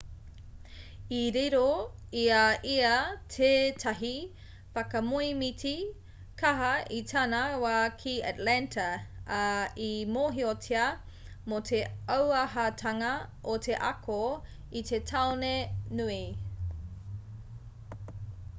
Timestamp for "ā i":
9.39-9.89